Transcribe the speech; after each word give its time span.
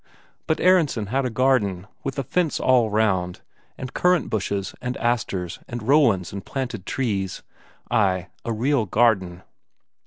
But 0.47 0.57
Aronsen 0.59 1.09
had 1.09 1.25
a 1.25 1.29
garden, 1.29 1.85
with 2.03 2.17
a 2.17 2.23
fence 2.23 2.59
all 2.59 2.89
round, 2.89 3.41
and 3.77 3.93
currant 3.93 4.31
bushes 4.31 4.73
and 4.81 4.97
asters 4.97 5.59
and 5.67 5.83
rowans 5.83 6.33
and 6.33 6.43
planted 6.43 6.87
trees 6.87 7.43
ay, 7.91 8.29
a 8.43 8.51
real 8.51 8.87
garden. 8.87 9.43